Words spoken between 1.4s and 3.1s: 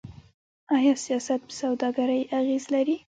په سوداګرۍ اغیز لري؟